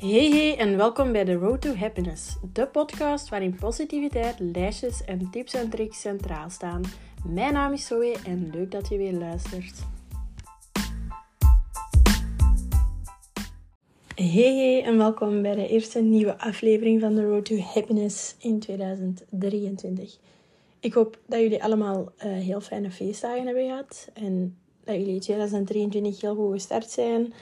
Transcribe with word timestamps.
Hey 0.00 0.30
hey 0.30 0.56
en 0.56 0.76
welkom 0.76 1.12
bij 1.12 1.24
The 1.24 1.34
Road 1.34 1.60
to 1.60 1.74
Happiness, 1.74 2.36
de 2.52 2.66
podcast 2.66 3.28
waarin 3.28 3.56
positiviteit, 3.56 4.38
lijstjes 4.38 5.04
en 5.04 5.30
tips 5.30 5.54
en 5.54 5.70
tricks 5.70 6.00
centraal 6.00 6.50
staan. 6.50 6.82
Mijn 7.24 7.52
naam 7.52 7.72
is 7.72 7.86
Zoe 7.86 8.16
en 8.24 8.50
leuk 8.52 8.70
dat 8.70 8.88
je 8.88 8.96
weer 8.96 9.12
luistert. 9.12 9.78
Hey 14.14 14.54
hey 14.54 14.84
en 14.84 14.96
welkom 14.96 15.42
bij 15.42 15.54
de 15.54 15.68
eerste 15.68 16.00
nieuwe 16.00 16.38
aflevering 16.38 17.00
van 17.00 17.14
The 17.14 17.24
Road 17.24 17.44
to 17.44 17.56
Happiness 17.56 18.34
in 18.38 18.58
2023. 18.58 20.16
Ik 20.80 20.94
hoop 20.94 21.18
dat 21.26 21.40
jullie 21.40 21.64
allemaal 21.64 22.12
uh, 22.16 22.32
heel 22.32 22.60
fijne 22.60 22.90
feestdagen 22.90 23.46
hebben 23.46 23.66
gehad 23.66 24.10
en 24.14 24.56
dat 24.84 24.94
jullie 24.94 25.20
2023 25.20 26.20
heel 26.20 26.34
goed 26.34 26.52
gestart 26.52 26.90
zijn 26.90 27.32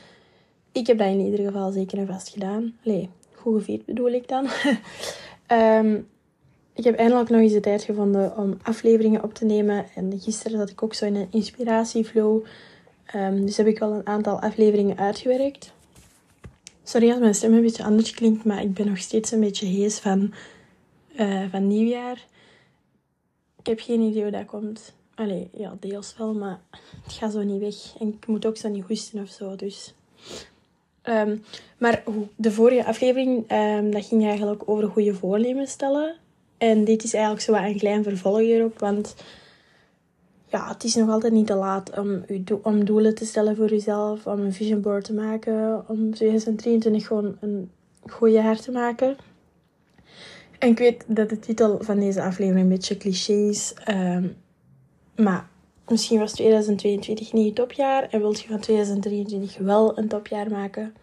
ik 0.72 0.86
heb 0.86 0.98
dat 0.98 1.06
in 1.06 1.20
ieder 1.20 1.46
geval 1.46 1.70
zeker 1.70 1.98
en 1.98 2.06
vast 2.06 2.28
gedaan. 2.28 2.76
Allee, 2.84 3.08
goed 3.34 3.58
gevierd 3.58 3.84
bedoel 3.84 4.10
ik 4.10 4.28
dan. 4.28 4.48
um, 5.52 6.08
ik 6.78 6.84
heb 6.84 6.96
eindelijk 6.96 7.28
nog 7.28 7.40
eens 7.40 7.52
de 7.52 7.60
tijd 7.60 7.82
gevonden 7.82 8.36
om 8.36 8.58
afleveringen 8.62 9.22
op 9.22 9.34
te 9.34 9.44
nemen. 9.44 9.86
En 9.94 10.20
gisteren 10.20 10.58
zat 10.58 10.70
ik 10.70 10.82
ook 10.82 10.94
zo 10.94 11.06
in 11.06 11.14
een 11.14 11.28
inspiratieflow. 11.30 12.44
Um, 13.14 13.46
dus 13.46 13.56
heb 13.56 13.66
ik 13.66 13.78
wel 13.78 13.92
een 13.92 14.06
aantal 14.06 14.40
afleveringen 14.40 14.98
uitgewerkt. 14.98 15.72
Sorry 16.82 17.10
als 17.10 17.18
mijn 17.18 17.34
stem 17.34 17.52
een 17.52 17.62
beetje 17.62 17.84
anders 17.84 18.10
klinkt, 18.10 18.44
maar 18.44 18.62
ik 18.62 18.74
ben 18.74 18.86
nog 18.86 18.98
steeds 18.98 19.30
een 19.30 19.40
beetje 19.40 19.66
hees 19.66 19.98
van, 19.98 20.34
uh, 21.20 21.44
van 21.50 21.66
nieuwjaar. 21.66 22.26
Ik 23.58 23.66
heb 23.66 23.80
geen 23.80 24.00
idee 24.00 24.22
hoe 24.22 24.30
dat 24.30 24.44
komt. 24.44 24.94
Allee, 25.14 25.50
ja, 25.52 25.76
deels 25.80 26.14
wel, 26.16 26.34
maar 26.34 26.60
het 27.04 27.12
gaat 27.12 27.32
zo 27.32 27.42
niet 27.42 27.60
weg. 27.60 28.00
En 28.00 28.08
ik 28.08 28.26
moet 28.26 28.46
ook 28.46 28.56
zo 28.56 28.68
niet 28.68 28.84
hoesten 28.84 29.22
of 29.22 29.28
zo, 29.28 29.56
dus... 29.56 29.94
Ehm, 31.02 31.36
maar 31.78 32.02
de 32.36 32.52
vorige 32.52 32.84
aflevering, 32.84 33.52
um, 33.52 33.90
dat 33.90 34.04
ging 34.04 34.26
eigenlijk 34.26 34.62
over 34.66 34.88
goede 34.88 35.14
voornemens 35.14 35.70
stellen. 35.70 36.14
En 36.58 36.84
dit 36.84 37.04
is 37.04 37.14
eigenlijk 37.14 37.44
zo 37.44 37.54
een 37.54 37.78
klein 37.78 38.02
vervolg 38.02 38.40
erop, 38.40 38.78
want 38.78 39.14
ja, 40.46 40.68
het 40.68 40.84
is 40.84 40.94
nog 40.94 41.10
altijd 41.10 41.32
niet 41.32 41.46
te 41.46 41.54
laat 41.54 41.98
om, 41.98 42.24
om 42.62 42.84
doelen 42.84 43.14
te 43.14 43.24
stellen 43.24 43.56
voor 43.56 43.68
jezelf, 43.68 44.26
om 44.26 44.40
een 44.40 44.52
vision 44.52 44.80
board 44.80 45.04
te 45.04 45.14
maken, 45.14 45.84
om 45.88 46.14
2023 46.14 47.06
gewoon 47.06 47.36
een 47.40 47.70
goed 48.06 48.32
jaar 48.32 48.60
te 48.60 48.70
maken. 48.70 49.16
En 50.58 50.68
ik 50.68 50.78
weet 50.78 51.04
dat 51.06 51.28
de 51.28 51.38
titel 51.38 51.78
van 51.80 52.00
deze 52.00 52.22
aflevering 52.22 52.62
een 52.62 52.68
beetje 52.68 52.96
cliché 52.96 53.32
is, 53.32 53.74
ehm, 53.84 54.28
maar 55.16 55.48
misschien 55.90 56.18
was 56.18 56.32
2022 56.32 57.32
niet 57.32 57.46
het 57.46 57.54
topjaar 57.54 58.08
en 58.10 58.20
wilt 58.20 58.40
je 58.40 58.48
van 58.48 58.60
2023 58.60 59.58
wel 59.58 59.98
een 59.98 60.08
topjaar 60.08 60.50
maken. 60.50 60.94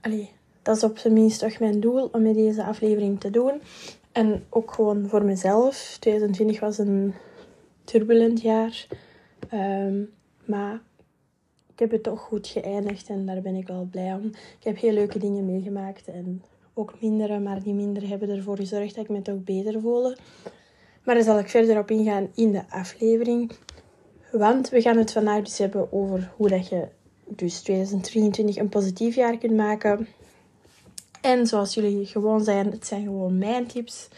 Allee, 0.00 0.30
dat 0.62 0.76
is 0.76 0.84
op 0.84 0.98
zijn 0.98 1.12
minst 1.12 1.40
toch 1.40 1.58
mijn 1.58 1.80
doel 1.80 2.08
om 2.12 2.22
met 2.22 2.34
deze 2.34 2.64
aflevering 2.64 3.20
te 3.20 3.30
doen. 3.30 3.60
En 4.12 4.44
ook 4.50 4.72
gewoon 4.72 5.08
voor 5.08 5.24
mezelf. 5.24 5.96
2020 6.00 6.60
was 6.60 6.78
een 6.78 7.14
turbulent 7.84 8.40
jaar. 8.40 8.86
Ehm, 9.48 10.02
maar 10.44 10.80
ik 11.72 11.78
heb 11.78 11.90
het 11.90 12.02
toch 12.02 12.20
goed 12.20 12.46
geëindigd 12.46 13.08
en 13.08 13.26
daar 13.26 13.40
ben 13.40 13.54
ik 13.54 13.66
wel 13.66 13.88
blij 13.90 14.14
om. 14.14 14.26
Ik 14.58 14.64
heb 14.64 14.78
heel 14.78 14.92
leuke 14.92 15.18
dingen 15.18 15.44
meegemaakt 15.44 16.08
en 16.08 16.42
ook 16.74 16.94
mindere, 17.00 17.38
maar 17.38 17.62
die 17.62 17.74
mindere 17.74 18.06
hebben 18.06 18.28
ervoor 18.28 18.56
gezorgd 18.56 18.94
dat 18.94 19.04
ik 19.04 19.10
me 19.10 19.22
toch 19.22 19.44
beter 19.44 19.80
voelde. 19.80 20.16
Maar 21.04 21.14
daar 21.14 21.24
zal 21.24 21.38
ik 21.38 21.48
verder 21.48 21.78
op 21.78 21.90
ingaan 21.90 22.30
in 22.34 22.52
de 22.52 22.62
aflevering. 22.68 23.52
Want 24.32 24.68
we 24.68 24.80
gaan 24.80 24.96
het 24.96 25.12
vandaag 25.12 25.42
dus 25.42 25.58
hebben 25.58 25.92
over 25.92 26.32
hoe 26.36 26.48
dat 26.48 26.68
je 26.68 26.88
dus 27.26 27.60
2023 27.60 28.56
een 28.56 28.68
positief 28.68 29.14
jaar 29.14 29.38
kunt 29.38 29.56
maken. 29.56 30.08
En 31.20 31.46
zoals 31.46 31.74
jullie 31.74 32.06
gewoon 32.06 32.44
zijn, 32.44 32.70
het 32.70 32.86
zijn 32.86 33.04
gewoon 33.04 33.38
mijn 33.38 33.66
tips. 33.66 34.08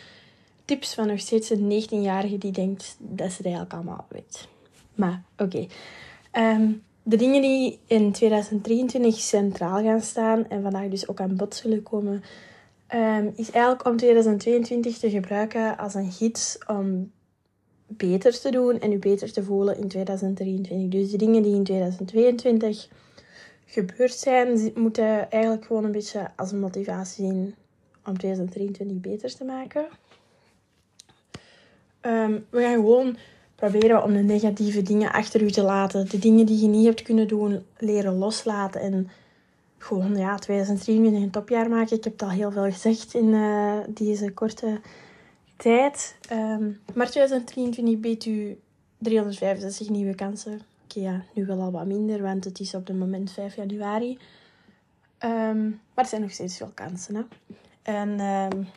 Tips 0.64 0.94
van 0.94 1.06
nog 1.06 1.20
steeds 1.20 1.50
een 1.50 1.82
19-jarige 1.82 2.38
die 2.38 2.52
denkt 2.52 2.96
dat 2.98 3.30
ze 3.30 3.36
het 3.36 3.44
eigenlijk 3.44 3.74
allemaal 3.74 4.06
weet. 4.08 4.48
Maar 4.94 5.22
oké. 5.38 5.66
Ehm, 6.30 6.70
de 7.02 7.16
dingen 7.16 7.42
die 7.42 7.80
in 7.86 8.12
2023 8.12 9.14
centraal 9.14 9.82
gaan 9.82 10.00
staan 10.00 10.48
en 10.48 10.62
vandaag 10.62 10.88
dus 10.88 11.08
ook 11.08 11.20
aan 11.20 11.36
bod 11.36 11.54
zullen 11.54 11.82
komen, 11.82 12.22
um, 12.94 13.32
is 13.36 13.50
eigenlijk 13.50 13.86
om 13.86 13.96
2022 13.96 14.98
te 14.98 15.10
gebruiken 15.10 15.78
als 15.78 15.94
een 15.94 16.12
gids 16.12 16.58
om 16.66 17.10
beter 17.97 18.41
te 18.41 18.50
doen 18.50 18.80
en 18.80 18.92
u 18.92 18.98
beter 18.98 19.32
te 19.32 19.42
voelen 19.42 19.78
in 19.78 19.88
2023. 19.88 20.88
Dus 20.88 21.10
de 21.10 21.16
dingen 21.16 21.42
die 21.42 21.54
in 21.54 21.64
2022 21.64 22.88
gebeurd 23.66 24.14
zijn, 24.14 24.72
moeten 24.75 25.30
eigenlijk 25.30 25.64
gewoon 25.64 25.84
een 25.84 25.92
beetje 25.92 26.31
als 26.36 26.52
een 26.52 26.60
motivatie 26.60 27.26
zien 27.26 27.54
om 28.04 28.19
2023 28.19 28.97
beter 29.00 29.36
te 29.36 29.44
maken. 29.44 29.86
Ehm, 32.00 32.38
we 32.50 32.60
gaan 32.60 32.75
gewoon 32.75 33.16
proberen 33.54 34.02
om 34.02 34.12
de 34.12 34.22
negatieve 34.22 34.82
dingen 34.82 35.12
achter 35.12 35.42
u 35.42 35.50
te 35.50 35.62
laten. 35.62 36.08
De 36.08 36.19
dingen 36.19 36.47
die 36.47 36.60
je 36.60 36.69
niet 36.69 36.86
hebt 36.86 37.02
kunnen 37.02 37.28
doen, 37.28 37.62
leren 37.78 38.19
loslaten. 38.19 38.81
En 38.81 39.10
gewoon 39.78 40.16
ja, 40.16 40.36
2023 40.36 41.22
een 41.22 41.31
topjaar 41.31 41.69
maken. 41.69 41.97
Ik 41.97 42.04
heb 42.04 42.12
het 42.12 42.22
al 42.22 42.31
heel 42.31 42.50
veel 42.50 42.70
gezegd 42.70 43.14
in 43.14 43.26
uh, 43.26 43.76
deze 43.88 44.32
korte 44.32 44.81
tijd. 45.62 46.16
Um, 46.32 46.80
maar 46.94 47.10
2023 47.10 47.98
biedt 47.98 48.24
u 48.24 48.60
365 48.98 49.88
nieuwe 49.88 50.14
kansen. 50.14 50.60
Oké, 50.84 51.00
ja, 51.00 51.22
nu 51.34 51.46
wel 51.46 51.60
al 51.60 51.70
wat 51.70 51.86
minder, 51.86 52.22
want 52.22 52.44
het 52.44 52.60
is 52.60 52.74
op 52.74 52.86
het 52.86 52.98
moment 52.98 53.32
5 53.32 53.56
januari. 53.56 54.18
Um, 55.24 55.80
maar 55.94 56.04
er 56.04 56.06
zijn 56.06 56.20
nog 56.20 56.30
steeds 56.30 56.56
veel 56.56 56.70
kansen. 56.74 57.14
Hè? 57.14 57.22
En 57.82 58.20
um, 58.20 58.68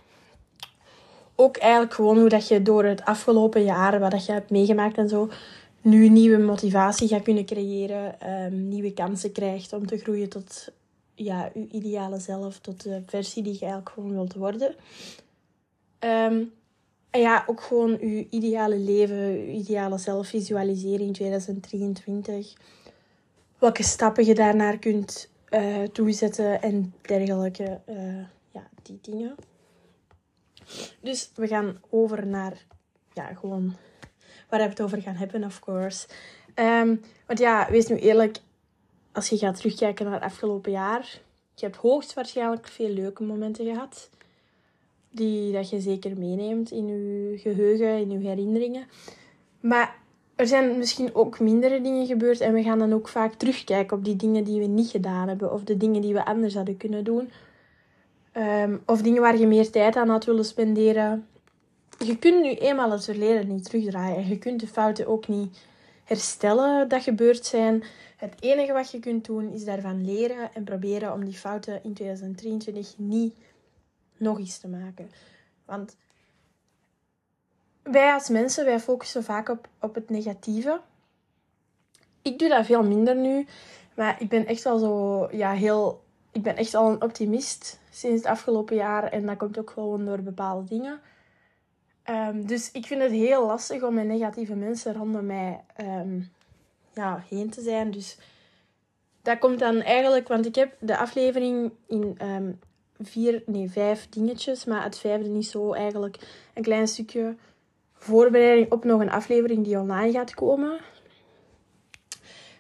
ook 1.36 1.58
eigenlijk 1.58 1.94
gewoon 1.94 2.18
hoe 2.18 2.30
dat 2.30 2.48
je 2.48 2.62
door 2.62 2.84
het 2.84 3.06
afgelopen 3.06 3.64
jaar, 3.64 4.00
wat 4.00 4.12
dat 4.12 4.26
je 4.26 4.32
hebt 4.32 4.50
meegemaakt 4.50 4.98
en 4.98 5.10
zo, 5.10 5.30
nu 5.82 6.10
nieuwe 6.10 6.38
motivatie 6.38 7.08
gaat 7.08 7.24
kunnen 7.24 7.46
creëren. 7.46 8.16
nieuwe 8.70 8.94
kansen 8.94 9.32
krijgt 9.32 9.74
om 9.74 9.88
te 9.88 9.98
groeien 9.98 10.30
tot 10.30 10.68
ja, 11.16 11.50
je 11.54 11.68
ideale 11.72 12.20
zelf, 12.20 12.60
tot 12.60 12.84
de 12.84 13.02
versie 13.06 13.44
die 13.44 13.54
je 13.54 13.60
eigenlijk 13.60 13.90
gewoon 13.90 14.12
wilt 14.12 14.34
worden. 14.34 14.76
En 17.16 17.22
ja, 17.22 17.44
ook 17.48 17.62
gewoon 17.62 17.92
je 17.92 18.28
ideale 18.30 18.78
leven, 18.78 19.46
je 19.46 19.52
ideale 19.52 19.98
zelf 19.98 20.28
visualiseren 20.28 21.06
in 21.06 21.14
2023. 21.14 22.54
Welke 23.60 23.84
stappen 23.84 24.26
je 24.26 24.36
daarnaar 24.36 24.78
kunt 24.78 25.30
uh, 25.50 25.84
toezetten 25.84 26.62
en 26.62 26.94
dergelijke. 27.02 27.82
Uh, 27.90 28.24
ja, 28.52 28.68
die 28.84 29.00
dingen. 29.02 29.36
Dus 31.02 31.32
we 31.36 31.48
gaan 31.48 31.82
over 31.90 32.28
naar, 32.28 32.66
ja, 33.14 33.34
gewoon 33.34 33.76
waar 34.50 34.60
we 34.60 34.66
het 34.66 34.82
over 34.82 35.02
gaan 35.02 35.16
hebben, 35.16 35.44
of 35.44 35.60
course. 35.60 36.08
Um, 36.56 37.02
want 37.28 37.40
ja, 37.40 37.68
wees 37.70 37.88
nu 37.88 37.96
eerlijk, 37.96 38.38
als 39.12 39.30
je 39.30 39.38
gaat 39.38 39.56
terugkijken 39.56 40.06
naar 40.06 40.14
het 40.14 40.24
afgelopen 40.24 40.72
jaar, 40.72 41.20
je 41.54 41.66
hebt 41.66 41.78
hoogstwaarschijnlijk 41.78 42.68
veel 42.68 42.90
leuke 42.90 43.24
momenten 43.24 43.66
gehad 43.66 44.10
die 45.16 45.52
dat 45.52 45.70
je 45.70 45.80
zeker 45.80 46.18
meeneemt 46.18 46.72
in 46.72 46.88
je 46.88 47.38
geheugen, 47.38 47.98
in 47.98 48.12
je 48.12 48.28
herinneringen. 48.28 48.88
Maar 49.60 49.96
er 50.36 50.48
zijn 50.48 50.78
misschien 50.78 51.16
ook 51.16 51.40
mindere 51.40 51.82
dingen 51.82 52.06
gebeurd 52.06 52.40
en 52.40 52.54
we 52.54 52.64
gaan 52.64 52.80
dan 52.80 52.94
ook 52.94 53.08
vaak 53.08 53.34
terugkijken 53.34 53.98
op 53.98 54.06
die 54.06 54.16
dingen 54.16 54.44
die 54.44 54.60
we 54.60 54.66
niet 54.66 54.90
gedaan 54.90 55.28
hebben 55.28 55.54
of 55.54 55.64
de 55.64 55.78
dingen 55.78 56.02
die 56.02 56.14
we 56.14 56.26
anders 56.26 56.56
hadden 56.56 56.78
kunnen 56.78 57.04
doen. 57.04 57.32
Um, 58.38 58.82
of 58.86 59.02
dingen 59.02 59.22
waar 59.22 59.38
je 59.38 59.48
meer 59.48 59.72
tijd 59.72 59.96
aan 59.96 60.10
had 60.10 60.26
willen 60.26 60.46
spenderen. 60.46 61.28
Je 62.06 62.18
kunt 62.18 62.42
nu 62.42 62.54
eenmaal 62.54 62.92
het 62.92 63.06
verleden 63.06 63.48
niet 63.48 63.64
terugdraaien 63.64 64.18
en 64.18 64.28
je 64.28 64.38
kunt 64.38 64.60
de 64.60 64.68
fouten 64.68 65.08
ook 65.08 65.28
niet 65.28 65.58
herstellen 66.04 66.90
dat 66.90 67.04
gebeurd 67.04 67.46
zijn. 67.46 67.84
Het 68.18 68.34
enige 68.40 68.74
wat 68.74 68.92
je 68.92 69.00
kunt 69.00 69.26
doen 69.26 69.52
is 69.52 69.66
daarvan 69.66 70.06
leren 70.06 70.54
en 70.54 70.64
proberen 70.64 71.14
om 71.14 71.26
die 71.26 71.34
fouten 71.34 71.80
in 71.84 71.94
2023 71.94 72.94
niet 72.98 73.34
nog 74.18 74.40
iets 74.40 74.60
te 74.60 74.68
maken. 74.68 75.12
Want 75.66 75.96
wij 77.84 78.14
als 78.14 78.30
mensen, 78.30 78.66
wij 78.66 78.80
focussen 78.80 79.24
vaak 79.24 79.50
op, 79.50 79.68
op 79.80 79.96
het 79.96 80.10
negatieve. 80.10 80.82
Ik 82.22 82.40
doe 82.40 82.50
dat 82.50 82.66
veel 82.66 82.84
minder 82.84 83.16
nu. 83.16 83.48
Maar 83.96 84.22
ik 84.22 84.30
ben 84.30 84.46
echt 84.46 84.64
wel 84.64 84.78
zo, 84.78 85.28
ja, 85.32 85.52
heel... 85.52 86.04
Ik 86.32 86.44
ben 86.44 86.56
echt 86.56 86.74
al 86.74 86.92
een 86.92 87.02
optimist 87.02 87.80
sinds 87.90 88.22
het 88.22 88.32
afgelopen 88.32 88.76
jaar. 88.76 89.04
En 89.04 89.26
dat 89.26 89.38
komt 89.38 89.60
ook 89.60 89.70
gewoon 89.70 90.06
door 90.06 90.22
bepaalde 90.22 90.68
dingen. 90.68 91.00
Um, 92.10 92.48
dus 92.48 92.72
ik 92.72 92.86
vind 92.86 93.02
het 93.02 93.12
heel 93.12 93.46
lastig 93.46 93.84
om 93.84 93.94
met 93.94 94.06
negatieve 94.06 94.56
mensen 94.56 94.94
rondom 94.94 95.26
mij 95.26 95.64
um, 95.78 96.32
ja, 96.94 97.24
heen 97.30 97.50
te 97.50 97.62
zijn. 97.62 97.92
Dus 97.92 98.18
dat 99.22 99.40
komt 99.40 99.60
dan 99.60 99.82
eigenlijk... 99.82 100.28
Want 100.28 100.46
ik 100.46 100.56
heb 100.56 100.76
de 100.80 100.98
aflevering 100.98 101.72
in 101.88 102.18
um, 102.22 102.60
vier, 103.02 103.44
nee, 103.46 103.70
vijf 103.70 104.08
dingetjes. 104.10 104.66
Maar 104.66 104.84
het 104.84 104.98
vijfde 104.98 105.30
niet 105.30 105.48
zo 105.48 105.74
eigenlijk 105.74 106.18
een 106.54 106.64
klein 106.64 106.88
stukje 106.88 107.36
voorbereiding 107.94 108.72
op 108.72 108.84
nog 108.84 109.02
een 109.02 109.12
aflevering 109.12 109.64
die 109.64 109.80
online 109.80 110.12
gaat 110.12 110.34
komen. 110.34 110.80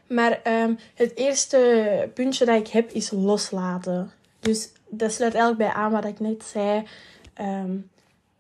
Maar 0.08 0.42
um, 0.48 0.78
het 0.96 1.16
eerste 1.16 2.10
puntje 2.14 2.46
dat 2.46 2.60
ik 2.60 2.68
heb 2.68 2.92
is 2.92 3.12
loslaten. 3.12 4.12
Dus 4.40 4.72
dat 4.90 5.12
sluit 5.12 5.34
eigenlijk 5.34 5.72
bij 5.72 5.82
aan 5.82 5.92
wat 5.92 6.06
ik 6.06 6.20
net 6.20 6.44
zei. 6.44 6.84
Ehm, 7.34 7.78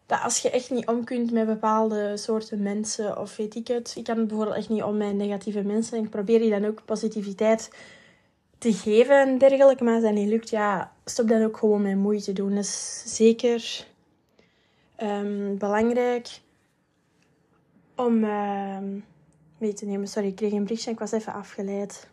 dat 0.05 0.21
als 0.21 0.39
je 0.39 0.49
echt 0.49 0.69
niet 0.69 0.87
om 0.87 1.03
kunt 1.03 1.31
met 1.31 1.45
bepaalde 1.45 2.17
soorten 2.17 2.61
mensen 2.61 3.19
of 3.19 3.35
weet 3.35 3.55
ik 3.55 3.67
het. 3.67 3.93
Ik 3.97 4.03
kan 4.03 4.27
bijvoorbeeld 4.27 4.57
echt 4.57 4.69
niet 4.69 4.83
om 4.83 4.97
met 4.97 5.15
negatieve 5.15 5.61
mensen. 5.61 5.97
En 5.97 6.03
ik 6.03 6.09
probeer 6.09 6.39
die 6.39 6.49
dan 6.49 6.65
ook 6.65 6.85
positiviteit 6.85 7.69
te 8.57 8.73
geven 8.73 9.19
en 9.19 9.37
dergelijke. 9.37 9.83
Maar 9.83 9.93
als 9.93 10.03
dat 10.03 10.13
niet 10.13 10.29
lukt, 10.29 10.49
ja, 10.49 10.91
stop 11.05 11.27
dan 11.27 11.43
ook 11.43 11.57
gewoon 11.57 11.81
met 11.81 11.95
moeite 11.95 12.33
doen. 12.33 12.55
Dat 12.55 12.63
is 12.63 13.03
zeker 13.05 13.85
um, 15.01 15.57
belangrijk 15.57 16.39
om 17.95 18.23
uh, 18.23 18.77
mee 19.57 19.73
te 19.73 19.85
nemen. 19.85 20.07
Sorry, 20.07 20.27
ik 20.27 20.35
kreeg 20.35 20.51
een 20.51 20.63
berichtje 20.63 20.87
en 20.87 20.93
ik 20.93 20.99
was 20.99 21.11
even 21.11 21.33
afgeleid. 21.33 22.07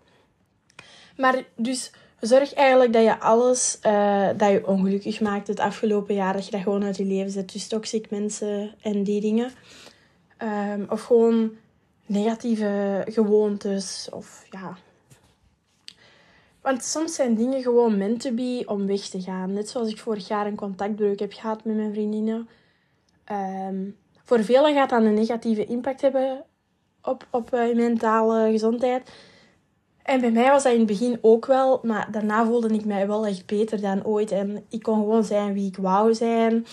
Maar 1.17 1.45
dus 1.57 1.93
zorg 2.21 2.53
eigenlijk 2.53 2.93
dat 2.93 3.03
je 3.03 3.21
alles 3.21 3.79
uh, 3.87 4.29
dat 4.37 4.51
je 4.51 4.67
ongelukkig 4.67 5.21
maakt 5.21 5.47
het 5.47 5.61
afgelopen 5.61 6.15
jaar, 6.15 6.33
dat 6.33 6.45
je 6.45 6.51
dat 6.51 6.63
gewoon 6.63 6.85
uit 6.85 6.97
je 6.97 7.05
leven 7.05 7.31
zet. 7.31 7.53
Dus 7.53 7.69
toxic 7.69 8.11
mensen 8.11 8.75
en 8.83 9.03
die 9.03 9.21
dingen. 9.21 9.53
Um, 10.39 10.87
of 10.89 11.03
gewoon 11.03 11.51
negatieve 12.07 13.03
gewoontes. 13.09 14.09
Of 14.13 14.47
ja. 14.51 14.77
Want 16.63 16.85
soms 16.85 17.15
zijn 17.15 17.35
dingen 17.35 17.63
gewoon 17.63 17.99
meant 17.99 18.21
to 18.21 18.33
be 18.33 18.63
om 18.67 18.87
weg 18.87 19.01
te 19.01 19.21
gaan. 19.21 19.53
Net 19.53 19.69
zoals 19.69 19.89
ik 19.89 19.99
vorig 19.99 20.29
jaar 20.29 20.47
een 20.47 20.57
contactbreuk 20.57 21.19
heb 21.19 21.33
gehad 21.33 21.65
met 21.65 21.77
mijn 21.77 21.93
vriendinnen. 21.93 22.49
Um, 23.69 23.97
voor 24.23 24.45
velen 24.45 24.75
gaat 24.75 24.91
dat 24.91 25.03
een 25.03 25.15
negatieve 25.15 25.65
impact 25.65 26.01
hebben 26.01 26.45
op, 27.03 27.27
op 27.31 27.55
uh, 27.55 27.75
mentale 27.75 28.51
gezondheid. 28.51 29.11
En 30.03 30.21
bij 30.21 30.31
mij 30.31 30.51
was 30.51 30.63
dat 30.63 30.73
in 30.73 30.79
het 30.79 30.89
begin 30.89 31.19
ook 31.21 31.47
wel, 31.47 31.81
maar 31.83 32.09
daarna 32.11 32.45
voelde 32.45 32.69
ik 32.75 32.85
mij 32.85 33.07
wel 33.07 33.27
echt 33.27 33.47
beter 33.47 33.81
dan 33.81 34.05
ooit. 34.05 34.31
En 34.31 34.65
ik 34.69 34.83
kon 34.83 34.99
gewoon 34.99 35.25
zijn 35.25 35.53
wie 35.53 35.67
ik 35.67 35.77
wou 35.77 36.15
zijn. 36.15 36.67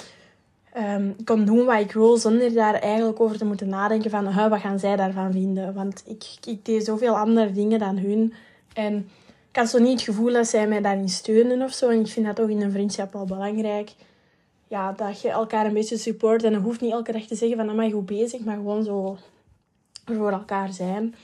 Um, 0.78 1.16
ik 1.18 1.26
kon 1.26 1.46
doen 1.46 1.66
wat 1.66 1.80
ik 1.80 1.92
wil 1.92 2.18
zonder 2.18 2.54
daar 2.54 2.74
eigenlijk 2.74 3.20
over 3.20 3.38
te 3.38 3.46
moeten 3.46 3.70
nadenken 3.70 4.10
van 4.10 4.50
wat 4.50 4.60
gaan 4.60 4.80
zij 4.80 4.96
daarvan 4.96 5.32
vinden. 5.32 5.74
Want 5.74 6.04
ik, 6.06 6.24
ik 6.46 6.66
deed 6.66 6.86
zoveel 6.86 7.18
andere 7.18 7.52
dingen 7.52 7.80
dan 7.80 7.98
hun. 7.98 8.34
En 8.74 9.10
had 9.56 9.70
zo 9.70 9.80
niet 9.80 9.92
het 9.92 10.02
gevoel 10.02 10.34
dat 10.34 10.48
zij 10.48 10.68
mij 10.68 10.82
daarin 10.82 11.10
steunen 11.10 11.62
of 11.62 11.74
zo. 11.74 11.90
En 11.90 12.00
ik 12.00 12.08
vind 12.08 12.26
dat 12.26 12.36
toch 12.36 12.50
in 12.50 12.62
een 12.62 12.72
vriendschap 12.72 13.14
wel 13.14 13.26
belangrijk. 13.26 13.92
Ja, 14.68 14.92
dat 14.92 15.22
je 15.22 15.30
elkaar 15.30 15.66
een 15.66 15.74
beetje 15.74 15.98
support. 15.98 16.44
En 16.44 16.54
dan 16.54 16.62
hoeft 16.62 16.82
niet 16.82 16.92
elke 16.92 17.12
dag 17.12 17.26
te 17.26 17.36
zeggen 17.36 17.58
van, 17.58 17.86
je 17.86 17.92
goed 17.92 18.06
bezig. 18.06 18.40
Maar 18.40 18.56
gewoon 18.56 18.84
zo 18.84 19.18
voor 20.06 20.32
elkaar 20.32 20.74
zijn. 20.74 21.16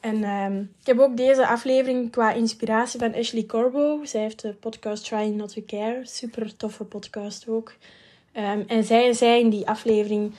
En 0.00 0.24
um, 0.24 0.70
ik 0.80 0.86
heb 0.86 0.98
ook 0.98 1.16
deze 1.16 1.46
aflevering 1.46 2.10
qua 2.10 2.32
inspiratie 2.32 3.00
van 3.00 3.14
Ashley 3.14 3.44
Corbo. 3.44 4.04
Zij 4.04 4.20
heeft 4.20 4.42
de 4.42 4.52
podcast 4.52 5.04
Trying 5.04 5.36
Not 5.36 5.54
to 5.54 5.62
Care. 5.66 6.00
Super 6.02 6.56
toffe 6.56 6.84
podcast 6.84 7.48
ook. 7.48 7.74
Um, 8.36 8.64
en 8.66 8.84
zij 8.84 9.12
zei 9.12 9.40
in 9.40 9.50
die 9.50 9.68
aflevering 9.68 10.34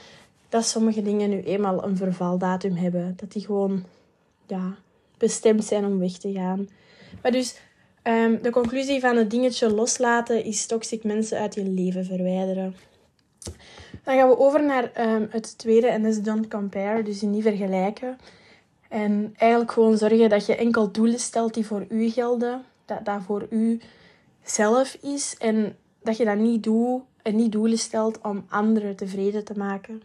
dat 0.49 0.65
sommige 0.65 1.01
dingen 1.01 1.29
nu 1.29 1.41
eenmaal 1.41 1.83
een 1.83 1.97
vervaldatum 1.97 2.75
hebben. 2.75 3.13
Dat 3.15 3.31
die 3.31 3.45
gewoon 3.45 3.83
ja, 4.47 4.75
bestemd 5.17 5.65
zijn 5.65 5.85
om 5.85 5.99
weg 5.99 6.11
te 6.11 6.31
gaan. 6.31 6.67
Maar 7.21 7.31
dus 7.31 7.59
um, 8.03 8.41
de 8.41 8.49
conclusie 8.49 8.99
van 8.99 9.15
het 9.15 9.29
dingetje 9.29 9.73
loslaten 9.73 10.43
is 10.43 10.65
toxic 10.65 11.03
mensen 11.03 11.39
uit 11.39 11.55
je 11.55 11.63
leven 11.63 12.05
verwijderen. 12.05 12.75
Dan 14.03 14.15
gaan 14.17 14.29
we 14.29 14.37
over 14.37 14.63
naar 14.63 14.91
het 15.29 15.57
tweede 15.57 15.87
en 15.87 16.03
dat 16.03 16.11
is 16.11 16.21
don't 16.21 16.47
compare, 16.47 17.03
dus 17.03 17.21
niet 17.21 17.43
vergelijken. 17.43 18.17
En 18.89 19.33
eigenlijk 19.37 19.71
gewoon 19.71 19.97
zorgen 19.97 20.29
dat 20.29 20.45
je 20.45 20.55
enkel 20.55 20.91
doelen 20.91 21.19
stelt 21.19 21.53
die 21.53 21.65
voor 21.65 21.85
u 21.89 22.09
gelden. 22.09 22.63
Dat 22.85 23.05
dat 23.05 23.21
voor 23.25 23.47
u 23.49 23.79
zelf 24.43 24.97
is. 25.01 25.35
En 25.39 25.77
dat 26.01 26.17
je 26.17 26.25
dat 26.25 26.37
niet 26.37 26.63
doet 26.63 27.01
en 27.21 27.35
niet 27.35 27.51
doelen 27.51 27.77
stelt 27.77 28.19
om 28.21 28.45
anderen 28.49 28.95
tevreden 28.95 29.43
te 29.43 29.53
maken. 29.57 30.03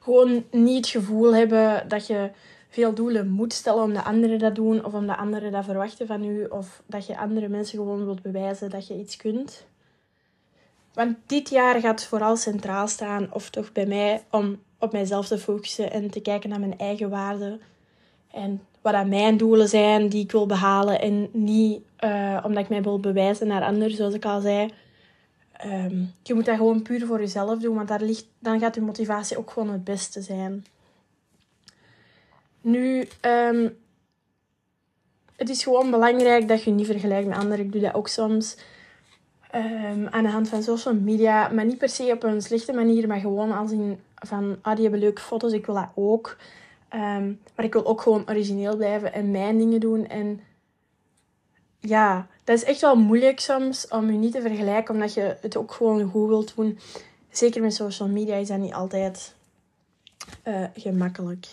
Gewoon 0.00 0.44
niet 0.50 0.76
het 0.76 0.86
gevoel 0.86 1.34
hebben 1.34 1.88
dat 1.88 2.06
je 2.06 2.30
veel 2.70 2.94
doelen 2.94 3.28
moet 3.28 3.52
stellen 3.52 3.82
omdat 3.82 4.04
anderen 4.04 4.38
dat 4.38 4.54
doen. 4.54 4.84
Of 4.84 4.94
omdat 4.94 5.16
anderen 5.16 5.52
dat 5.52 5.64
verwachten 5.64 6.06
van 6.06 6.24
u. 6.24 6.44
Of 6.44 6.82
dat 6.86 7.06
je 7.06 7.18
andere 7.18 7.48
mensen 7.48 7.78
gewoon 7.78 8.04
wilt 8.04 8.22
bewijzen 8.22 8.70
dat 8.70 8.86
je 8.86 8.98
iets 8.98 9.16
kunt. 9.16 9.64
Want 10.94 11.16
dit 11.26 11.50
jaar 11.50 11.80
gaat 11.80 12.04
vooral 12.04 12.36
centraal 12.36 12.88
staan, 12.88 13.28
of 13.32 13.50
toch 13.50 13.72
bij 13.72 13.86
mij, 13.86 14.22
om 14.30 14.58
op 14.78 14.92
mijzelf 14.92 15.26
te 15.26 15.38
focussen 15.38 15.92
en 15.92 16.10
te 16.10 16.20
kijken 16.20 16.50
naar 16.50 16.60
mijn 16.60 16.78
eigen 16.78 17.10
waarden. 17.10 17.60
En 18.30 18.60
wat 18.80 18.92
dat 18.92 19.06
mijn 19.06 19.36
doelen 19.36 19.68
zijn 19.68 20.08
die 20.08 20.22
ik 20.22 20.32
wil 20.32 20.46
behalen. 20.46 21.00
En 21.00 21.28
niet 21.32 21.82
uh, 22.04 22.42
omdat 22.44 22.62
ik 22.62 22.68
mij 22.68 22.82
wil 22.82 23.00
bewijzen 23.00 23.46
naar 23.46 23.62
anderen, 23.62 23.96
zoals 23.96 24.14
ik 24.14 24.24
al 24.24 24.40
zei. 24.40 24.70
Um, 25.66 26.14
je 26.22 26.34
moet 26.34 26.44
dat 26.44 26.56
gewoon 26.56 26.82
puur 26.82 27.06
voor 27.06 27.20
jezelf 27.20 27.58
doen, 27.58 27.74
want 27.74 27.88
daar 27.88 28.02
ligt, 28.02 28.26
dan 28.38 28.58
gaat 28.58 28.74
je 28.74 28.80
motivatie 28.80 29.38
ook 29.38 29.50
gewoon 29.50 29.70
het 29.70 29.84
beste 29.84 30.22
zijn. 30.22 30.64
Nu, 32.60 33.08
um, 33.20 33.78
het 35.36 35.48
is 35.48 35.62
gewoon 35.62 35.90
belangrijk 35.90 36.48
dat 36.48 36.62
je 36.62 36.70
niet 36.70 36.86
vergelijkt 36.86 37.28
met 37.28 37.38
anderen. 37.38 37.64
Ik 37.64 37.72
doe 37.72 37.80
dat 37.80 37.94
ook 37.94 38.08
soms. 38.08 38.56
Um, 39.54 40.08
aan 40.08 40.22
de 40.22 40.30
hand 40.30 40.48
van 40.48 40.62
social 40.62 40.94
media, 40.94 41.48
maar 41.48 41.64
niet 41.64 41.78
per 41.78 41.88
se 41.88 42.12
op 42.12 42.22
een 42.22 42.42
slechte 42.42 42.72
manier, 42.72 43.08
maar 43.08 43.20
gewoon 43.20 43.52
als 43.52 43.70
in 43.70 44.00
van, 44.14 44.58
ah, 44.62 44.74
die 44.74 44.82
hebben 44.82 45.00
leuke 45.00 45.20
foto's, 45.20 45.52
ik 45.52 45.66
wil 45.66 45.74
dat 45.74 45.90
ook. 45.94 46.36
Um, 46.94 47.40
maar 47.56 47.64
ik 47.64 47.72
wil 47.72 47.86
ook 47.86 48.00
gewoon 48.00 48.28
origineel 48.28 48.76
blijven 48.76 49.12
en 49.12 49.30
mijn 49.30 49.58
dingen 49.58 49.80
doen. 49.80 50.06
En 50.06 50.40
ja, 51.78 52.26
dat 52.44 52.56
is 52.56 52.64
echt 52.64 52.80
wel 52.80 52.96
moeilijk 52.96 53.40
soms 53.40 53.88
om 53.88 54.10
je 54.10 54.18
niet 54.18 54.32
te 54.32 54.40
vergelijken, 54.40 54.94
omdat 54.94 55.14
je 55.14 55.36
het 55.40 55.56
ook 55.56 55.72
gewoon 55.72 56.10
goed 56.10 56.28
wilt 56.28 56.56
doen. 56.56 56.78
Zeker 57.30 57.62
met 57.62 57.74
social 57.74 58.08
media 58.08 58.34
is 58.34 58.48
dat 58.48 58.58
niet 58.58 58.72
altijd 58.72 59.34
uh, 60.44 60.64
gemakkelijk. 60.74 61.46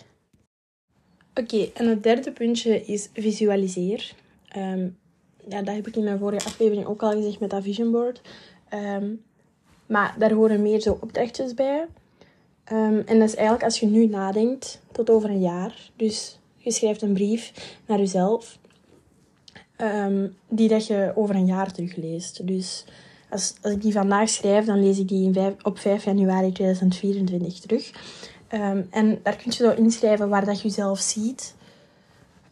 Oké, 1.40 1.70
en 1.74 1.88
het 1.88 2.04
derde 2.04 2.32
puntje 2.32 2.86
is 2.86 3.10
visualiseer. 3.14 4.14
Um, 4.58 4.98
ja, 5.50 5.62
dat 5.62 5.76
heb 5.76 5.88
ik 5.88 5.96
in 5.96 6.04
mijn 6.04 6.20
vorige 6.20 6.46
aflevering 6.46 6.86
ook 6.86 7.04
al 7.04 7.12
gezegd 7.12 7.40
met 7.40 7.50
dat 7.50 7.64
vision 7.64 7.92
board. 7.92 8.22
Um, 8.74 9.22
maar 9.86 10.16
daar 10.20 10.32
horen 10.32 10.62
meer 10.62 10.82
zo 10.82 10.98
opdrachtjes 11.02 11.54
bij. 11.54 11.86
Um, 12.72 13.00
en 13.06 13.20
dat 13.20 13.28
is 13.28 13.36
eigenlijk 13.36 13.64
als 13.64 13.80
je 13.80 13.86
nu 13.86 14.08
nadenkt 14.08 14.82
tot 14.92 15.10
over 15.10 15.30
een 15.30 15.42
jaar. 15.42 15.92
Dus 15.96 16.40
je 16.58 16.72
schrijft 16.72 17.02
een 17.02 17.14
brief 17.14 17.78
naar 17.86 17.98
jezelf. 17.98 18.60
Die 20.50 20.68
dat 20.68 20.88
je 20.88 21.12
over 21.16 21.36
een 21.36 21.46
jaar 21.46 21.72
terugleest. 21.72 22.48
Dus 22.48 22.86
als, 23.30 23.56
als 23.62 23.74
ik 23.74 23.82
die 23.82 23.92
vandaag 23.92 24.30
schrijf, 24.30 24.66
dan 24.66 24.84
lees 24.84 25.00
ik 25.00 25.08
die 25.08 25.26
in 25.26 25.34
vijf, 25.34 25.54
op 25.64 25.80
5 25.80 26.04
januari 26.04 26.52
2024 26.52 27.60
terug. 27.60 27.92
Um, 28.54 28.88
en 28.90 29.20
daar 29.24 29.36
kun 29.36 29.46
je 29.46 29.52
zo 29.52 29.72
inschrijven 29.72 30.30
waar 30.30 30.46
dat 30.46 30.62
je 30.62 30.68
jezelf 30.68 31.00
ziet. 31.00 31.56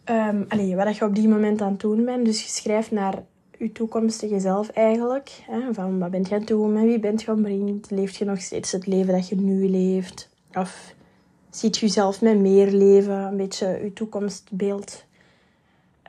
Um, 0.09 0.45
allee, 0.47 0.75
wat 0.75 0.97
je 0.97 1.05
op 1.05 1.15
die 1.15 1.27
moment 1.27 1.61
aan 1.61 1.71
het 1.71 1.79
doen 1.79 2.05
bent. 2.05 2.25
Dus 2.25 2.41
je 2.41 2.49
schrijft 2.49 2.91
naar 2.91 3.23
je 3.57 3.71
toekomstige 3.71 4.39
zelf 4.39 4.69
eigenlijk. 4.69 5.43
Hè? 5.49 5.73
Van 5.73 5.99
wat 5.99 6.11
bent 6.11 6.27
je 6.27 6.33
aan 6.33 6.39
het 6.39 6.49
doen, 6.49 6.73
met 6.73 6.83
wie 6.83 6.99
bent 6.99 7.21
je 7.21 7.31
omringd? 7.31 7.91
Leef 7.91 8.17
je 8.17 8.25
nog 8.25 8.41
steeds 8.41 8.71
het 8.71 8.87
leven 8.87 9.13
dat 9.13 9.29
je 9.29 9.35
nu 9.35 9.69
leeft? 9.69 10.29
Of 10.53 10.93
ziet 11.49 11.77
je 11.77 11.85
jezelf 11.85 12.21
met 12.21 12.39
meer 12.39 12.71
leven? 12.71 13.15
Een 13.15 13.37
beetje 13.37 13.79
je 13.83 13.93
toekomstbeeld 13.93 15.05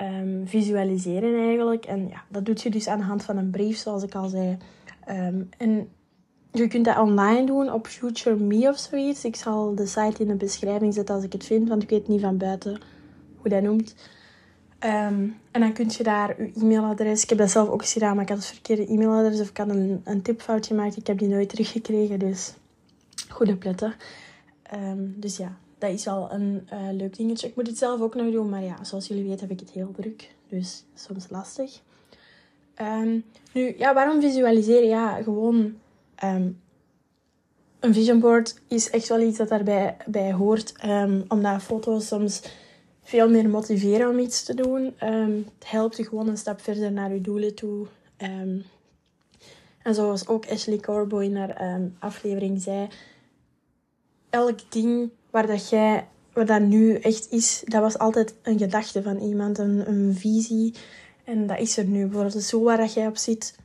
um, 0.02 0.42
visualiseren 0.46 1.46
eigenlijk. 1.46 1.84
En 1.84 2.08
ja, 2.08 2.22
dat 2.28 2.44
doe 2.44 2.54
je 2.62 2.70
dus 2.70 2.88
aan 2.88 2.98
de 2.98 3.04
hand 3.04 3.22
van 3.22 3.36
een 3.36 3.50
brief, 3.50 3.76
zoals 3.76 4.02
ik 4.02 4.14
al 4.14 4.28
zei. 4.28 4.56
Je 6.58 6.68
kunt 6.68 6.84
dat 6.84 6.98
online 6.98 7.46
doen 7.46 7.72
op 7.72 7.86
Future 7.86 8.36
Me 8.36 8.68
of 8.68 8.78
zoiets. 8.78 9.24
Ik 9.24 9.36
zal 9.36 9.74
de 9.74 9.86
site 9.86 10.22
in 10.22 10.28
de 10.28 10.34
beschrijving 10.34 10.94
zetten 10.94 11.14
als 11.14 11.24
ik 11.24 11.32
het 11.32 11.44
vind, 11.44 11.68
want 11.68 11.82
ik 11.82 11.88
weet 11.88 12.08
niet 12.08 12.20
van 12.20 12.36
buiten 12.36 12.80
hoe 13.36 13.50
dat 13.50 13.62
noemt. 13.62 13.94
Um, 14.80 15.36
en 15.50 15.60
dan 15.60 15.72
kun 15.72 15.90
je 15.96 16.02
daar 16.02 16.42
je 16.42 16.52
e-mailadres... 16.60 17.22
Ik 17.22 17.28
heb 17.28 17.38
dat 17.38 17.50
zelf 17.50 17.68
ook 17.68 17.80
eens 17.80 17.92
gedaan, 17.92 18.14
maar 18.14 18.22
ik 18.22 18.28
had 18.28 18.38
het 18.38 18.46
verkeerde 18.46 18.86
e-mailadres. 18.86 19.40
Of 19.40 19.48
ik 19.48 19.56
had 19.56 19.68
een, 19.68 20.00
een 20.04 20.22
tipfout 20.22 20.66
gemaakt. 20.66 20.96
Ik 20.96 21.06
heb 21.06 21.18
die 21.18 21.28
nooit 21.28 21.48
teruggekregen, 21.48 22.18
dus 22.18 22.54
goed 23.28 23.48
opletten. 23.48 23.94
Um, 24.74 25.14
dus 25.16 25.36
ja, 25.36 25.56
dat 25.78 25.90
is 25.90 26.06
al 26.06 26.32
een 26.32 26.68
uh, 26.72 26.78
leuk 26.92 27.16
dingetje. 27.16 27.48
Ik 27.48 27.56
moet 27.56 27.66
het 27.66 27.78
zelf 27.78 28.00
ook 28.00 28.14
nog 28.14 28.32
doen, 28.32 28.48
maar 28.48 28.62
ja, 28.62 28.84
zoals 28.84 29.06
jullie 29.06 29.24
weten 29.24 29.40
heb 29.40 29.50
ik 29.50 29.60
het 29.60 29.70
heel 29.70 29.92
druk. 29.96 30.34
Dus 30.48 30.84
soms 30.94 31.26
lastig. 31.30 31.80
Um, 32.82 33.24
nu, 33.52 33.74
ja, 33.78 33.94
waarom 33.94 34.20
visualiseren? 34.20 34.88
Ja, 34.88 35.22
gewoon... 35.22 35.74
een 37.80 37.94
vision 37.94 38.20
board 38.20 38.60
is 38.68 38.90
echt 38.90 39.08
wel 39.08 39.20
iets 39.20 39.38
dat 39.38 39.48
daarbij 39.48 39.96
bij 40.06 40.32
hoort. 40.32 40.74
omdat 41.28 41.62
foto's 41.62 42.06
soms 42.06 42.42
veel 43.06 43.28
meer 43.30 43.48
motiveren 43.48 44.08
om 44.08 44.18
iets 44.18 44.42
te 44.42 44.54
doen. 44.54 44.94
Um, 45.02 45.46
het 45.58 45.70
helpt 45.70 45.96
je 45.96 46.04
gewoon 46.04 46.28
een 46.28 46.38
stap 46.38 46.60
verder 46.60 46.92
naar 46.92 47.12
je 47.12 47.20
doelen 47.20 47.54
toe. 47.54 47.86
Um, 48.18 48.64
en 49.82 49.94
zoals 49.94 50.28
ook 50.28 50.50
Ashley 50.50 50.78
Corbo 50.78 51.18
in 51.18 51.36
haar 51.36 51.74
um, 51.74 51.96
aflevering 51.98 52.62
zei, 52.62 52.88
elk 54.30 54.58
ding 54.68 55.10
waar 55.30 55.46
dat 55.46 55.68
jij, 55.68 56.08
wat 56.32 56.46
dat 56.46 56.60
nu 56.60 56.94
echt 56.94 57.30
is, 57.30 57.62
dat 57.64 57.80
was 57.80 57.98
altijd 57.98 58.34
een 58.42 58.58
gedachte 58.58 59.02
van 59.02 59.18
iemand, 59.18 59.58
een, 59.58 59.88
een 59.88 60.14
visie. 60.14 60.74
En 61.24 61.46
dat 61.46 61.58
is 61.58 61.76
er 61.76 61.84
nu. 61.84 62.06
Bijvoorbeeld 62.06 62.42
zo 62.42 62.62
waar 62.62 62.86
jij 62.86 63.06
op 63.06 63.16
zit, 63.16 63.58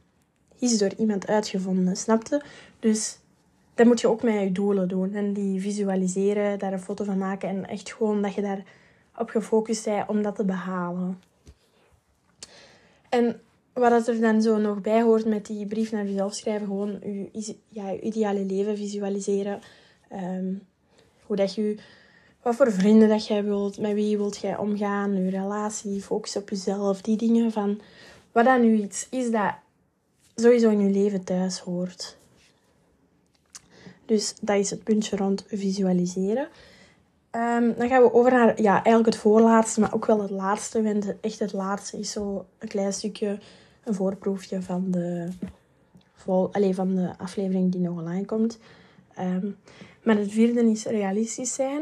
is 0.62 0.78
door 0.78 0.94
iemand 0.98 1.28
uitgevonden, 1.28 1.96
snapte? 1.96 2.42
Dus 2.80 3.18
dat 3.74 3.86
moet 3.86 4.02
je 4.02 4.08
ook 4.08 4.24
met 4.24 4.42
je 4.42 4.52
doelen 4.52 4.88
doen. 4.88 5.14
En 5.14 5.34
die 5.34 5.62
visualiseren, 5.62 6.60
daar 6.60 6.74
een 6.74 6.80
foto 6.80 7.04
van 7.04 7.18
maken. 7.18 7.50
En 7.50 7.68
echt 7.68 7.94
gewoon 7.94 8.22
dat 8.22 8.34
je 8.34 8.42
daar 8.42 8.64
op 9.18 9.30
gefocust 9.30 9.86
bent 9.86 10.10
om 10.10 10.22
dat 10.22 10.36
te 10.36 10.46
behalen. 10.46 11.22
En 13.10 13.42
wat 13.74 14.08
er 14.08 14.20
dan 14.20 14.42
zo 14.42 14.58
nog 14.58 14.82
bij 14.82 15.02
hoort 15.02 15.26
met 15.26 15.46
die 15.46 15.66
brief 15.66 15.92
naar 15.92 16.06
jezelf 16.06 16.34
schrijven, 16.34 16.68
gewoon 16.68 17.00
je, 17.32 17.56
ja, 17.68 17.94
ideale 17.94 18.46
leven 18.46 18.78
visualiseren. 18.78 19.60
Ehm, 20.10 20.54
hoe 21.26 21.36
dat 21.36 21.56
je, 21.56 21.78
wat 22.42 22.56
voor 22.56 22.72
vrienden 22.72 23.10
dat 23.10 23.28
jij 23.28 23.44
wilt, 23.44 23.80
met 23.80 23.94
wie 23.94 24.18
wilt 24.18 24.38
jij 24.38 24.58
omgaan, 24.58 25.24
je 25.24 25.30
relatie, 25.30 26.02
focus 26.02 26.36
op 26.36 26.50
jezelf, 26.50 27.02
die 27.02 27.18
dingen 27.18 27.52
van 27.52 27.82
wat 28.32 28.46
dan 28.46 28.62
nu 28.62 28.82
iets 28.82 29.08
is 29.10 29.32
dat 29.32 29.54
sowieso 30.36 30.70
in 30.70 30.80
je 30.80 30.90
leven 30.90 31.24
thuis 31.24 31.60
hoort. 31.60 32.18
Dus 34.06 34.36
dat 34.42 34.58
is 34.58 34.70
het 34.70 34.84
puntje 34.84 35.16
rond 35.16 35.46
visualiseren. 35.48 36.48
Ehm, 37.32 37.74
dan 37.78 37.88
gaan 37.88 38.02
we 38.02 38.14
over 38.14 38.32
naar 38.32 38.62
ja, 38.62 38.74
eigenlijk 38.74 39.06
het 39.06 39.18
voorlaatste, 39.18 39.80
maar 39.80 39.94
ook 39.94 40.06
wel 40.06 40.22
het 40.22 40.30
laatste. 40.30 40.84
Want 40.84 41.20
echt 41.20 41.40
het 41.40 41.54
laatste 41.54 42.00
is 42.00 42.12
zo 42.12 42.46
een 42.58 42.68
klein 42.68 42.94
stukje, 42.94 43.40
een 43.84 43.94
voorproefje 43.94 44.62
van 44.62 44.92
de, 44.92 45.30
vol, 46.14 46.54
allez, 46.54 46.76
van 46.76 46.96
de 46.96 47.14
aflevering 47.18 47.72
die 47.72 47.82
nog 47.82 47.98
online 47.98 48.26
komt. 48.26 48.60
Ehm, 49.16 49.48
maar 50.04 50.18
het 50.18 50.32
vierde 50.32 50.70
is 50.70 50.86
realistisch 50.86 51.54
zijn. 51.54 51.82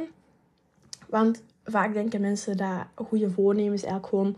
Want 1.08 1.44
vaak 1.63 1.94
denken 1.94 2.22
mensen 2.22 2.58
dat 2.58 2.86
goede 3.08 3.29
voornemens 3.29 3.84
eigenlijk 3.84 4.10
gewoon 4.10 4.36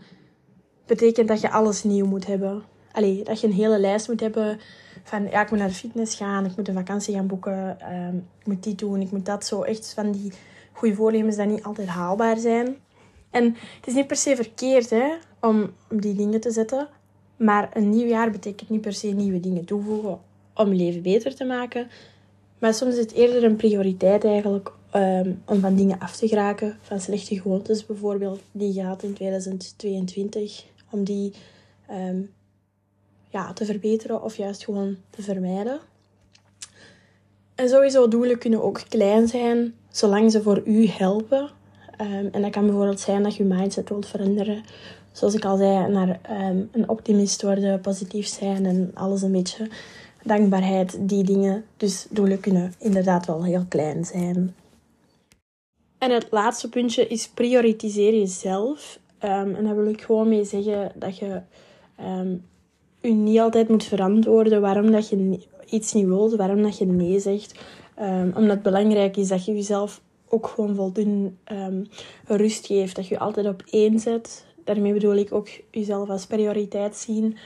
betekent 0.86 1.28
dat 1.28 1.40
je 1.40 1.50
alles 1.50 1.82
nieuw 1.84 2.06
moet 2.06 2.26
hebben. 2.26 2.62
Allee, 2.92 3.22
dat 3.24 3.40
je 3.40 3.46
een 3.46 3.52
hele 3.52 3.78
lijst 3.78 4.08
moet 4.08 4.20
hebben 4.20 4.60
van 5.02 5.22
ja, 5.30 5.42
ik 5.42 5.50
moet 5.50 5.58
naar 5.58 5.68
de 5.68 5.74
fitness 5.74 6.16
gaan, 6.16 6.44
ik 6.44 6.56
moet 6.56 6.68
een 6.68 6.74
vakantie 6.74 7.14
gaan 7.14 7.26
boeken, 7.26 7.80
ehm, 7.80 8.16
ik 8.16 8.46
moet 8.46 8.62
dit 8.62 8.78
doen, 8.78 9.00
ik 9.00 9.10
moet 9.10 9.26
dat 9.26 9.46
zo. 9.46 9.62
Echt 9.62 9.92
van 9.94 10.12
die 10.12 10.32
goede 10.72 10.94
voornemens 10.94 11.36
die 11.36 11.46
niet 11.46 11.62
altijd 11.62 11.88
haalbaar 11.88 12.36
zijn. 12.36 12.76
En 13.30 13.44
het 13.76 13.86
is 13.86 13.94
niet 13.94 14.06
per 14.06 14.16
se 14.16 14.36
verkeerd 14.36 14.90
hè, 14.90 15.14
om, 15.40 15.72
die 15.88 16.14
dingen 16.14 16.40
te 16.40 16.50
zetten. 16.50 16.88
Maar 17.36 17.70
een 17.72 17.90
nieuw 17.90 18.06
jaar 18.06 18.30
betekent 18.30 18.70
niet 18.70 18.80
per 18.80 18.92
se 18.92 19.06
nieuwe 19.06 19.40
dingen 19.40 19.64
toevoegen 19.64 20.20
om 20.54 20.68
je 20.68 20.74
leven 20.74 21.02
beter 21.02 21.34
te 21.34 21.44
maken. 21.44 21.88
Maar 22.58 22.74
soms 22.74 22.92
is 22.94 23.00
het 23.00 23.12
eerder 23.12 23.44
een 23.44 23.56
prioriteit 23.56 24.24
eigenlijk 24.24 24.72
um, 24.94 25.42
om 25.46 25.60
van 25.60 25.74
dingen 25.74 25.98
af 25.98 26.16
te 26.16 26.28
geraken. 26.28 26.78
Van 26.82 27.00
slechte 27.00 27.40
gewoontes 27.40 27.86
bijvoorbeeld, 27.86 28.40
die 28.52 28.72
gaat 28.72 29.02
in 29.02 29.12
2022. 29.12 30.64
Om 30.90 31.04
die 31.04 31.32
um, 31.90 32.30
ja, 33.32 33.52
te 33.52 33.64
verbeteren 33.64 34.22
of 34.22 34.36
juist 34.36 34.64
gewoon 34.64 34.96
te 35.10 35.22
vermijden. 35.22 35.80
En 37.54 37.68
sowieso 37.68 38.08
doelen 38.08 38.38
kunnen 38.38 38.62
ook 38.62 38.82
klein 38.88 39.28
zijn, 39.28 39.74
zolang 39.90 40.30
ze 40.30 40.42
voor 40.42 40.62
u 40.64 40.86
helpen. 40.86 41.50
Um, 42.00 42.28
en 42.32 42.42
dat 42.42 42.50
kan 42.50 42.66
bijvoorbeeld 42.66 43.00
zijn 43.00 43.22
dat 43.22 43.36
je 43.36 43.44
mindset 43.44 43.88
wilt 43.88 44.06
veranderen. 44.06 44.62
Zoals 45.12 45.34
ik 45.34 45.44
al 45.44 45.56
zei, 45.56 45.88
naar 45.88 46.20
um, 46.30 46.68
een 46.72 46.88
optimist 46.88 47.42
worden, 47.42 47.80
positief 47.80 48.26
zijn 48.26 48.66
en 48.66 48.90
alles 48.94 49.22
een 49.22 49.32
beetje 49.32 49.68
dankbaarheid, 50.22 50.96
die 51.00 51.24
dingen. 51.24 51.64
Dus 51.76 52.06
doelen 52.10 52.40
kunnen 52.40 52.74
inderdaad 52.78 53.26
wel 53.26 53.44
heel 53.44 53.64
klein 53.68 54.04
zijn. 54.04 54.54
En 55.98 56.10
het 56.10 56.26
laatste 56.30 56.68
puntje 56.68 57.06
is 57.06 57.28
prioritiseer 57.28 58.14
jezelf. 58.14 58.98
Um, 59.24 59.54
en 59.54 59.64
daar 59.64 59.76
wil 59.76 59.88
ik 59.88 60.02
gewoon 60.02 60.28
mee 60.28 60.44
zeggen 60.44 60.92
dat 60.94 61.18
je 61.18 61.40
je 63.02 63.12
niet 63.12 63.38
altijd 63.38 63.68
moet 63.68 63.84
verantwoorden 63.84 64.60
waarom 64.60 64.90
dat 64.90 65.08
je 65.08 65.38
iets 65.66 65.92
niet 65.92 66.06
wilt, 66.06 66.34
waarom 66.34 66.62
dat 66.62 66.78
je 66.78 66.86
nee 66.86 67.20
zegt. 67.20 67.60
Um, 68.00 68.32
omdat 68.36 68.50
het 68.50 68.62
belangrijk 68.62 69.16
is 69.16 69.28
dat 69.28 69.44
je 69.44 69.54
jezelf 69.54 70.00
ook 70.28 70.46
gewoon 70.46 70.74
voldoende 70.74 71.32
rust 72.26 72.66
geeft. 72.66 72.96
Dat 72.96 73.06
je 73.06 73.18
altijd 73.18 73.46
op 73.46 73.62
één 73.70 73.98
zet. 73.98 74.46
Daarmee 74.64 74.92
bedoel 74.92 75.14
ik 75.14 75.32
ook 75.32 75.48
jezelf 75.70 76.08
als 76.08 76.26
prioriteit 76.26 76.96
zien. 76.96 77.36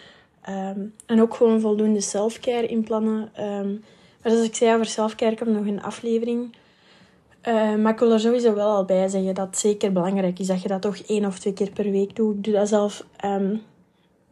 en 1.07 1.21
ook 1.21 1.35
gewoon 1.35 1.61
voldoende 1.61 2.01
selfcare 2.01 2.67
inplannen. 2.67 3.31
Maar 4.23 4.33
zoals 4.33 4.47
ik 4.47 4.55
zei 4.55 4.75
over 4.75 4.87
selfcare, 4.87 5.33
ik 5.33 5.39
heb 5.39 5.49
nog 5.49 5.67
een 5.67 5.83
aflevering 5.83 6.55
maar 7.53 7.93
ik 7.93 7.99
wil 7.99 8.13
er 8.13 8.21
sowieso 8.21 8.55
wel 8.55 8.77
al 8.77 8.85
bij 8.85 9.09
zeggen 9.09 9.35
dat 9.35 9.47
het 9.47 9.59
zeker 9.59 9.93
belangrijk 9.93 10.39
is 10.39 10.47
dat 10.47 10.63
je 10.63 10.69
dat 10.69 10.83
toch 10.83 10.97
één 10.97 11.25
of 11.25 11.39
twee 11.39 11.53
keer 11.53 11.71
per 11.71 11.91
week 11.91 12.17
doet. 12.17 12.37
Ik 12.37 12.45
doe 12.45 12.53
dat 12.53 12.69
zelf 12.69 13.05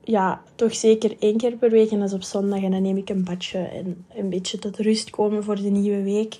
ja, 0.04 0.42
toch 0.54 0.74
zeker 0.74 1.16
één 1.18 1.36
keer 1.36 1.56
per 1.56 1.70
week 1.70 1.90
en 1.90 1.98
dat 1.98 2.08
is 2.08 2.14
op 2.14 2.22
zondag. 2.22 2.62
En 2.62 2.70
dan 2.70 2.82
neem 2.82 2.96
ik 2.96 3.08
een 3.08 3.24
badje 3.24 3.58
en 3.58 4.04
een 4.14 4.28
beetje 4.28 4.58
tot 4.58 4.78
rust 4.78 5.10
komen 5.10 5.44
voor 5.44 5.56
de 5.56 5.70
nieuwe 5.70 6.02
week. 6.02 6.38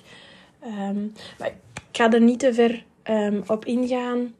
Um, 0.63 1.13
maar 1.39 1.47
ik 1.47 1.97
ga 1.97 2.11
er 2.11 2.21
niet 2.21 2.39
te 2.39 2.53
ver 2.53 2.85
um, 3.09 3.43
op 3.47 3.65
ingaan, 3.65 4.33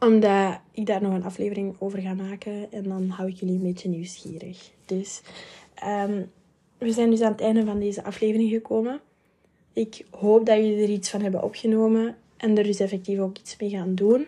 omdat 0.00 0.60
ik 0.72 0.86
daar 0.86 1.02
nog 1.02 1.14
een 1.14 1.24
aflevering 1.24 1.74
over 1.78 1.98
ga 1.98 2.14
maken. 2.14 2.72
En 2.72 2.82
dan 2.82 3.08
hou 3.08 3.28
ik 3.28 3.36
jullie 3.36 3.54
een 3.54 3.62
beetje 3.62 3.88
nieuwsgierig. 3.88 4.70
Dus 4.86 5.22
we 6.78 6.92
zijn 6.92 7.10
dus 7.10 7.20
aan 7.20 7.32
het 7.32 7.40
einde 7.40 7.64
van 7.64 7.78
deze 7.78 8.04
aflevering 8.04 8.50
gekomen. 8.50 9.00
Ik 9.72 10.06
hoop 10.10 10.46
dat 10.46 10.56
jullie 10.56 10.82
er 10.82 10.88
iets 10.88 11.10
van 11.10 11.20
hebben 11.20 11.42
opgenomen 11.42 12.16
en 12.36 12.58
er 12.58 12.64
dus 12.64 12.80
effectief 12.80 13.18
ook 13.18 13.38
iets 13.38 13.56
mee 13.58 13.70
gaan 13.70 13.94
doen. 13.94 14.26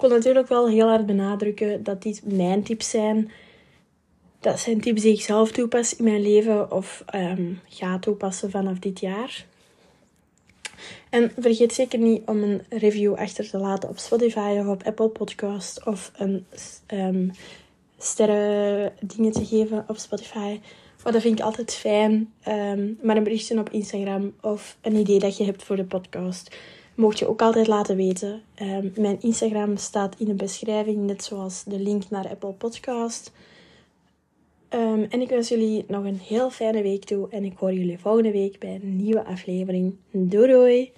Ik 0.00 0.08
wil 0.08 0.16
natuurlijk 0.16 0.48
wel 0.48 0.68
heel 0.68 0.88
hard 0.88 1.06
benadrukken 1.06 1.82
dat 1.82 2.02
dit 2.02 2.22
mijn 2.24 2.62
tips 2.62 2.90
zijn. 2.90 3.30
Dat 4.38 4.60
zijn 4.60 4.80
tips 4.80 5.02
die 5.02 5.12
ik 5.12 5.20
zelf 5.20 5.52
toepas 5.52 5.96
in 5.96 6.04
mijn 6.04 6.22
leven 6.22 6.72
of 6.72 7.04
um, 7.14 7.60
ga 7.68 7.98
toepassen 7.98 8.50
vanaf 8.50 8.78
dit 8.78 9.00
jaar. 9.00 9.46
En 11.10 11.32
vergeet 11.38 11.72
zeker 11.72 11.98
niet 11.98 12.22
om 12.26 12.42
een 12.42 12.62
review 12.68 13.14
achter 13.14 13.50
te 13.50 13.58
laten 13.58 13.88
op 13.88 13.98
Spotify 13.98 14.56
of 14.60 14.66
op 14.66 14.82
Apple 14.82 15.08
Podcast 15.08 15.86
of 15.86 16.12
een 16.16 16.46
um, 16.86 17.30
sterren 17.98 18.92
dingen 19.00 19.32
te 19.32 19.44
geven 19.44 19.84
op 19.88 19.96
Spotify. 19.96 20.60
Oh, 21.04 21.12
dat 21.12 21.22
vind 21.22 21.38
ik 21.38 21.44
altijd 21.44 21.74
fijn. 21.74 22.32
Um, 22.48 22.98
maar 23.02 23.16
een 23.16 23.24
berichtje 23.24 23.58
op 23.58 23.70
Instagram 23.70 24.34
of 24.40 24.76
een 24.80 24.96
idee 24.96 25.18
dat 25.18 25.36
je 25.36 25.44
hebt 25.44 25.62
voor 25.62 25.76
de 25.76 25.84
podcast, 25.84 26.56
mocht 27.00 27.18
je 27.18 27.28
ook 27.28 27.42
altijd 27.42 27.66
laten 27.66 27.96
weten. 27.96 28.42
Um, 28.62 28.92
mijn 28.96 29.20
Instagram 29.20 29.76
staat 29.76 30.14
in 30.18 30.26
de 30.26 30.34
beschrijving, 30.34 31.06
net 31.06 31.24
zoals 31.24 31.64
de 31.64 31.78
link 31.78 32.10
naar 32.10 32.28
Apple 32.28 32.52
Podcast. 32.52 33.32
Um, 34.74 35.06
en 35.10 35.20
ik 35.20 35.28
wens 35.28 35.48
jullie 35.48 35.84
nog 35.88 36.04
een 36.04 36.18
heel 36.18 36.50
fijne 36.50 36.82
week 36.82 37.04
toe. 37.04 37.28
En 37.30 37.44
ik 37.44 37.56
hoor 37.56 37.72
jullie 37.72 37.98
volgende 37.98 38.30
week 38.30 38.58
bij 38.58 38.74
een 38.74 38.96
nieuwe 38.96 39.24
aflevering. 39.24 39.96
Doei 40.10 40.52
doei! 40.52 40.92